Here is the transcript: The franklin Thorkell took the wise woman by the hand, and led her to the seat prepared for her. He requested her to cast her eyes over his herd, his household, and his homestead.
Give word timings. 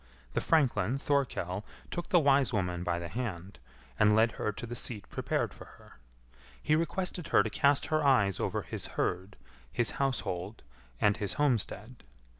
The 0.33 0.41
franklin 0.41 0.97
Thorkell 0.97 1.63
took 1.91 2.09
the 2.09 2.17
wise 2.19 2.51
woman 2.51 2.83
by 2.83 2.97
the 2.97 3.07
hand, 3.07 3.59
and 3.99 4.15
led 4.15 4.31
her 4.31 4.51
to 4.51 4.65
the 4.65 4.75
seat 4.75 5.07
prepared 5.09 5.53
for 5.53 5.65
her. 5.65 5.99
He 6.59 6.75
requested 6.75 7.27
her 7.27 7.43
to 7.43 7.51
cast 7.51 7.85
her 7.93 8.03
eyes 8.03 8.39
over 8.39 8.63
his 8.63 8.87
herd, 8.97 9.35
his 9.71 9.91
household, 10.01 10.63
and 10.99 11.17
his 11.17 11.33
homestead. 11.33 11.97